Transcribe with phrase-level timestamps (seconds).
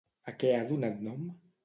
[0.29, 1.29] A què ha donat nom?